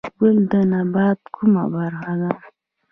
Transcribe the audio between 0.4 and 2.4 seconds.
د نبات کومه برخه ده؟